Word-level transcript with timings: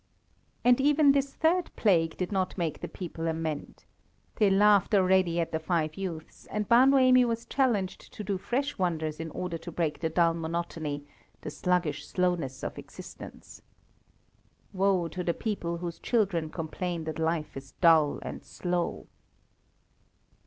And 0.65 0.81
even 0.81 1.11
this 1.11 1.31
third 1.35 1.69
plague 1.75 2.17
did 2.17 2.31
not 2.31 2.57
make 2.57 2.81
the 2.81 2.87
people 2.87 3.27
amend. 3.27 3.83
They 4.37 4.49
laughed 4.49 4.95
already 4.95 5.39
at 5.39 5.51
the 5.51 5.59
five 5.59 5.93
youths, 5.95 6.47
and 6.47 6.67
Bar 6.67 6.87
Noemi 6.87 7.23
was 7.23 7.45
challenged 7.45 8.11
to 8.13 8.23
do 8.23 8.39
fresh 8.39 8.79
wonders 8.79 9.19
in 9.19 9.29
order 9.29 9.59
to 9.59 9.71
break 9.71 9.99
the 9.99 10.09
dull 10.09 10.33
monotony, 10.33 11.05
the 11.41 11.51
sluggish 11.51 12.07
slowness 12.07 12.63
of 12.63 12.79
existence. 12.79 13.61
Woe 14.73 15.07
to 15.09 15.23
the 15.23 15.35
people 15.35 15.77
whose 15.77 15.99
children 15.99 16.49
complain 16.49 17.03
that 17.03 17.19
life 17.19 17.55
is 17.55 17.73
dull 17.73 18.17
and 18.23 18.43
slow. 18.43 19.05